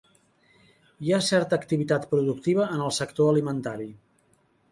Hi 1.07 1.13
ha 1.13 1.19
certa 1.25 1.59
activitat 1.63 2.09
productiva 2.15 2.67
en 2.77 2.83
el 2.87 2.97
sector 3.01 3.31
alimentari. 3.35 3.87